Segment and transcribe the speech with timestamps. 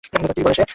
[0.03, 0.63] কী বলে সে?